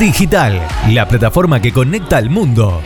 [0.00, 2.80] Digital, la plataforma que conecta al mundo.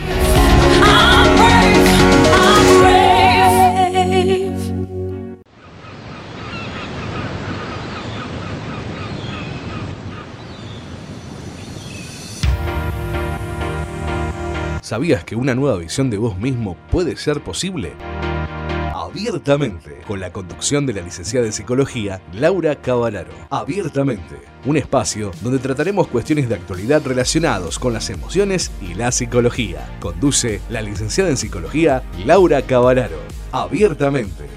[14.81, 17.93] ¿Sabías que una nueva visión de vos mismo puede ser posible?
[19.15, 23.31] Abiertamente, con la conducción de la licenciada en psicología Laura Cavalaro.
[23.49, 29.87] Abiertamente, un espacio donde trataremos cuestiones de actualidad relacionados con las emociones y la psicología.
[30.01, 33.15] Conduce la licenciada en psicología Laura Cavalaro.
[33.53, 34.49] Abiertamente.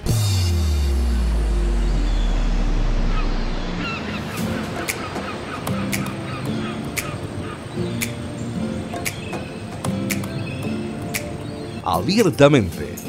[11.84, 13.07] Abiertamente.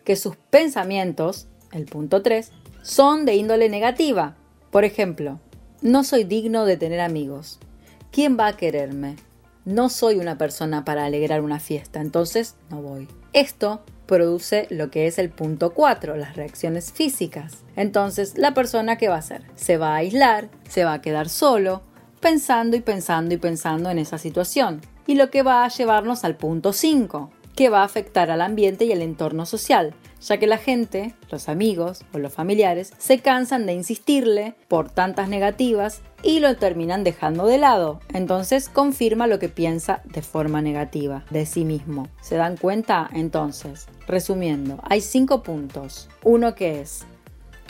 [0.03, 2.51] que sus pensamientos, el punto 3,
[2.83, 4.38] son de índole negativa
[4.71, 5.41] por ejemplo,
[5.81, 7.59] no soy digno de tener amigos.
[8.11, 9.17] ¿Quién va a quererme?
[9.65, 13.09] No soy una persona para alegrar una fiesta, entonces no voy.
[13.33, 17.59] Esto produce lo que es el punto 4, las reacciones físicas.
[17.77, 19.45] Entonces, la persona que va a hacer?
[19.55, 21.83] Se va a aislar, se va a quedar solo,
[22.21, 24.81] pensando y pensando y pensando en esa situación.
[25.07, 28.87] Y lo que va a llevarnos al punto 5, que va a afectar al ambiente
[28.87, 33.67] y el entorno social, ya que la gente, los amigos o los familiares, se cansan
[33.67, 38.01] de insistirle por tantas negativas y lo terminan dejando de lado.
[38.13, 42.09] Entonces confirma lo que piensa de forma negativa de sí mismo.
[42.21, 43.09] ¿Se dan cuenta?
[43.13, 46.09] Entonces, resumiendo, hay cinco puntos.
[46.25, 47.05] Uno que es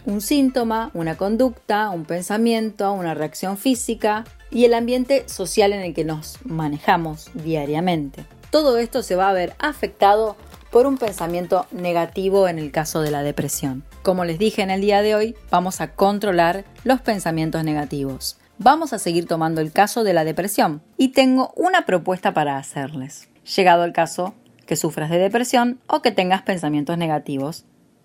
[0.07, 5.95] un síntoma, una conducta, un pensamiento, una reacción física y el ambiente social en el
[5.95, 8.25] que nos manejamos diariamente.
[8.51, 10.37] Todo esto se va a ver afectado
[10.71, 13.85] por un pensamiento negativo en el caso de la depresión.
[14.03, 18.39] Como les dije en el día de hoy, vamos a controlar los pensamientos negativos.
[18.59, 23.29] Vamos a seguir tomando el caso de la depresión y tengo una propuesta para hacerles.
[23.57, 24.35] Llegado el caso
[24.67, 27.65] que sufras de depresión o que tengas pensamientos negativos,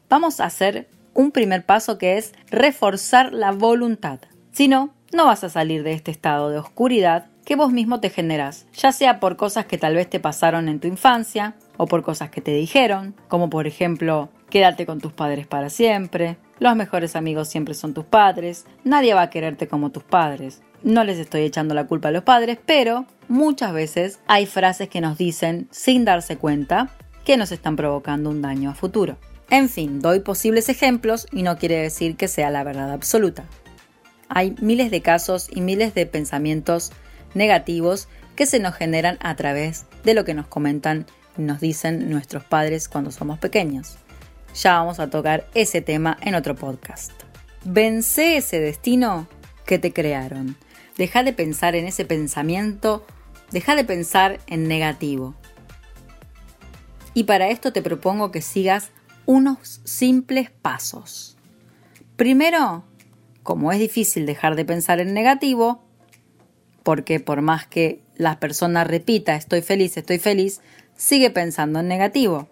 [0.09, 4.19] vamos a hacer un primer paso que es reforzar la voluntad.
[4.51, 8.09] Si no, no vas a salir de este estado de oscuridad que vos mismo te
[8.09, 12.03] generás, ya sea por cosas que tal vez te pasaron en tu infancia o por
[12.03, 17.15] cosas que te dijeron, como por ejemplo, quédate con tus padres para siempre, los mejores
[17.15, 20.61] amigos siempre son tus padres, nadie va a quererte como tus padres.
[20.83, 25.01] No les estoy echando la culpa a los padres, pero muchas veces hay frases que
[25.01, 26.89] nos dicen, sin darse cuenta,
[27.25, 29.17] que nos están provocando un daño a futuro.
[29.49, 33.45] En fin, doy posibles ejemplos y no quiere decir que sea la verdad absoluta.
[34.29, 36.91] Hay miles de casos y miles de pensamientos
[37.33, 41.05] negativos que se nos generan a través de lo que nos comentan
[41.37, 43.97] nos dicen nuestros padres cuando somos pequeños.
[44.55, 47.11] Ya vamos a tocar ese tema en otro podcast.
[47.65, 49.27] Vence ese destino
[49.65, 50.57] que te crearon.
[50.97, 53.05] Deja de pensar en ese pensamiento,
[53.51, 55.35] deja de pensar en negativo.
[57.15, 58.91] Y para esto te propongo que sigas
[59.25, 61.37] unos simples pasos.
[62.15, 62.83] Primero,
[63.41, 65.83] como es difícil dejar de pensar en negativo,
[66.83, 70.61] porque por más que la persona repita estoy feliz, estoy feliz,
[70.95, 72.47] sigue pensando en negativo.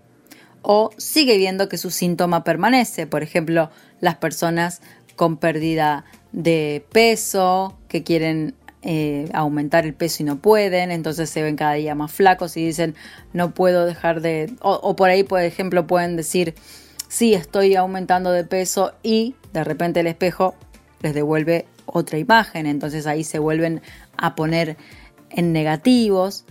[0.63, 3.07] O sigue viendo que su síntoma permanece.
[3.07, 4.81] Por ejemplo, las personas
[5.15, 11.43] con pérdida de peso, que quieren eh, aumentar el peso y no pueden, entonces se
[11.43, 12.95] ven cada día más flacos y dicen
[13.33, 14.53] no puedo dejar de...
[14.61, 16.55] O, por ahí, por ejemplo, pueden decir
[17.07, 20.55] sí, estoy aumentando de peso y de repente el espejo
[21.01, 23.81] les devuelve otra imagen, entonces ahí se vuelven
[24.21, 24.77] a poner
[25.29, 26.45] en negativos.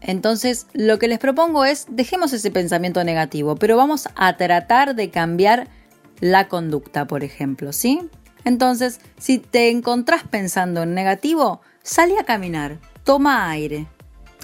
[0.00, 5.10] Entonces, lo que les propongo es, dejemos ese pensamiento negativo, pero vamos a tratar de
[5.10, 5.68] cambiar
[6.20, 8.00] la conducta, por ejemplo, ¿sí?
[8.44, 13.86] Entonces, si te encontrás pensando en negativo, sale a caminar, toma aire,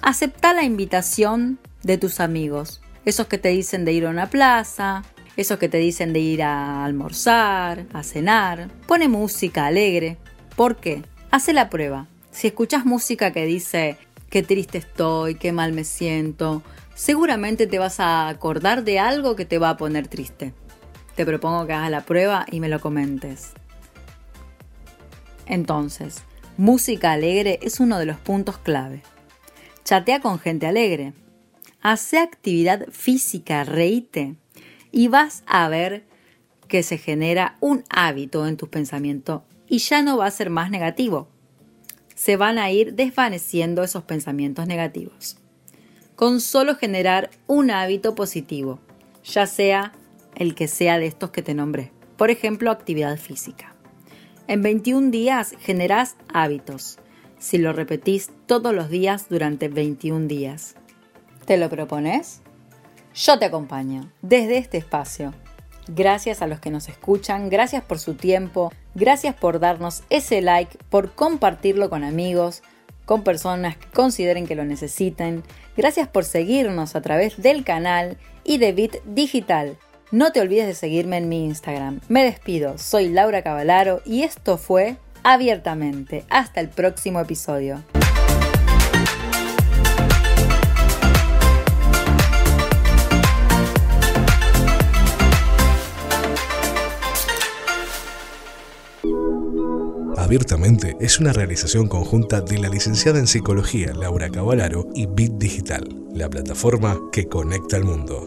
[0.02, 5.02] acepta la invitación de tus amigos, esos que te dicen de ir a una plaza,
[5.36, 10.18] esos que te dicen de ir a almorzar, a cenar, pone música alegre.
[10.56, 11.02] ¿Por qué?
[11.30, 12.08] Hace la prueba.
[12.38, 13.98] Si escuchas música que dice
[14.30, 16.62] qué triste estoy, qué mal me siento,
[16.94, 20.54] seguramente te vas a acordar de algo que te va a poner triste.
[21.16, 23.54] Te propongo que hagas la prueba y me lo comentes.
[25.46, 26.22] Entonces,
[26.56, 29.02] música alegre es uno de los puntos clave.
[29.82, 31.14] Chatea con gente alegre.
[31.82, 34.36] Hace actividad física, reíte.
[34.92, 36.04] Y vas a ver
[36.68, 40.70] que se genera un hábito en tus pensamientos y ya no va a ser más
[40.70, 41.36] negativo.
[42.18, 45.38] Se van a ir desvaneciendo esos pensamientos negativos.
[46.16, 48.80] Con solo generar un hábito positivo,
[49.22, 49.92] ya sea
[50.34, 51.92] el que sea de estos que te nombré.
[52.16, 53.76] Por ejemplo, actividad física.
[54.48, 56.98] En 21 días generás hábitos,
[57.38, 60.74] si lo repetís todos los días durante 21 días.
[61.46, 62.40] ¿Te lo propones?
[63.14, 65.34] Yo te acompaño desde este espacio.
[65.88, 70.78] Gracias a los que nos escuchan, gracias por su tiempo, gracias por darnos ese like,
[70.90, 72.62] por compartirlo con amigos,
[73.04, 75.42] con personas que consideren que lo necesiten.
[75.76, 79.78] Gracias por seguirnos a través del canal y de Bit Digital.
[80.10, 82.00] No te olvides de seguirme en mi Instagram.
[82.08, 86.24] Me despido, soy Laura Cavalaro y esto fue Abiertamente.
[86.30, 87.82] Hasta el próximo episodio.
[100.28, 105.88] Abiertamente es una realización conjunta de la licenciada en Psicología Laura Cavalaro y Bit Digital,
[106.12, 108.26] la plataforma que conecta al mundo.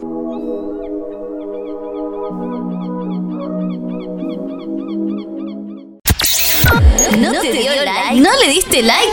[7.20, 8.20] ¿No te dio like?
[8.20, 9.12] ¿No le diste like?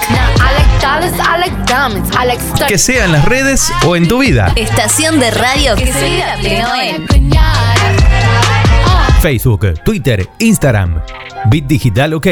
[2.67, 4.51] Que sea en las redes o en tu vida.
[4.55, 7.29] Estación de radio que se vive a pleno en
[9.22, 11.03] Facebook, Twitter, Instagram.
[11.51, 12.27] Bit Digital OK.